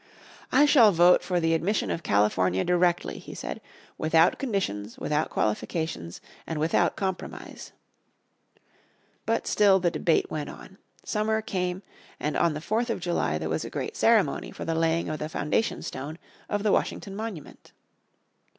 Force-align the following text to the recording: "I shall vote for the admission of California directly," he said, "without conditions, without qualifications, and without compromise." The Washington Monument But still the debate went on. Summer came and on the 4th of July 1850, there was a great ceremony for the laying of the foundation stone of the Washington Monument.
"I 0.51 0.65
shall 0.65 0.91
vote 0.91 1.21
for 1.23 1.39
the 1.39 1.53
admission 1.53 1.91
of 1.91 2.01
California 2.01 2.63
directly," 2.63 3.19
he 3.19 3.35
said, 3.35 3.61
"without 3.99 4.39
conditions, 4.39 4.97
without 4.97 5.29
qualifications, 5.29 6.21
and 6.47 6.59
without 6.59 6.95
compromise." 6.95 7.71
The 8.55 8.57
Washington 8.57 8.63
Monument 9.37 9.43
But 9.43 9.47
still 9.47 9.79
the 9.79 9.91
debate 9.91 10.31
went 10.31 10.49
on. 10.49 10.79
Summer 11.05 11.39
came 11.43 11.83
and 12.19 12.35
on 12.35 12.55
the 12.55 12.61
4th 12.61 12.89
of 12.89 12.99
July 12.99 13.33
1850, 13.33 13.37
there 13.37 13.49
was 13.49 13.63
a 13.63 13.69
great 13.69 13.95
ceremony 13.95 14.49
for 14.49 14.65
the 14.65 14.73
laying 14.73 15.07
of 15.07 15.19
the 15.19 15.29
foundation 15.29 15.83
stone 15.83 16.17
of 16.49 16.63
the 16.63 16.71
Washington 16.71 17.15
Monument. 17.15 17.71